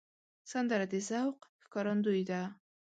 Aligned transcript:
سندره 0.51 0.85
د 0.91 0.95
ذوق 1.09 1.37
ښکارندوی 1.63 2.23
ده 2.29 2.41